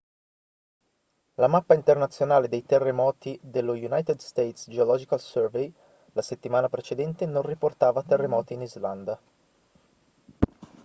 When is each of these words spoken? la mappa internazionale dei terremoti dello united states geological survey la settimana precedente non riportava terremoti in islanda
la 1.35 1.45
mappa 1.47 1.75
internazionale 1.75 2.47
dei 2.49 2.65
terremoti 2.65 3.39
dello 3.39 3.73
united 3.73 4.17
states 4.17 4.67
geological 4.71 5.19
survey 5.19 5.71
la 6.13 6.23
settimana 6.23 6.69
precedente 6.69 7.27
non 7.27 7.43
riportava 7.43 8.01
terremoti 8.01 8.53
in 8.53 8.61
islanda 8.63 9.19